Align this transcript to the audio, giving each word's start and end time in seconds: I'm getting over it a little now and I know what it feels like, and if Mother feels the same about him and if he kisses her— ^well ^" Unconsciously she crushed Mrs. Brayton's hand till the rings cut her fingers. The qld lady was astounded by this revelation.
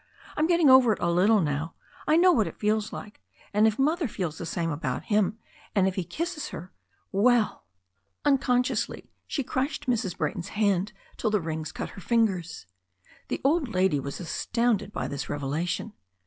I'm 0.35 0.47
getting 0.47 0.67
over 0.67 0.93
it 0.93 0.99
a 0.99 1.11
little 1.11 1.41
now 1.41 1.75
and 2.07 2.13
I 2.15 2.17
know 2.17 2.31
what 2.31 2.47
it 2.47 2.57
feels 2.57 2.91
like, 2.91 3.21
and 3.53 3.67
if 3.67 3.77
Mother 3.77 4.07
feels 4.07 4.39
the 4.39 4.47
same 4.47 4.71
about 4.71 5.03
him 5.03 5.37
and 5.75 5.87
if 5.87 5.93
he 5.93 6.03
kisses 6.03 6.47
her— 6.49 6.73
^well 7.13 7.49
^" 7.49 7.59
Unconsciously 8.25 9.11
she 9.27 9.43
crushed 9.43 9.85
Mrs. 9.85 10.17
Brayton's 10.17 10.49
hand 10.57 10.91
till 11.17 11.29
the 11.29 11.39
rings 11.39 11.71
cut 11.71 11.89
her 11.89 12.01
fingers. 12.01 12.65
The 13.27 13.41
qld 13.45 13.71
lady 13.75 13.99
was 13.99 14.19
astounded 14.19 14.91
by 14.91 15.07
this 15.07 15.29
revelation. 15.29 15.93